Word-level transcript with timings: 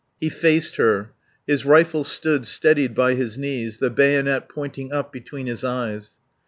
He 0.19 0.29
faced 0.29 0.77
her. 0.77 1.11
His 1.45 1.63
rifle 1.63 2.03
stood 2.03 2.47
steadied 2.47 2.95
by 2.95 3.13
his 3.13 3.37
knees, 3.37 3.77
the 3.77 3.91
bayonet 3.91 4.49
pointing 4.49 4.91
up 4.91 5.13
between 5.13 5.45
his 5.45 5.63
eyes. 5.63 6.17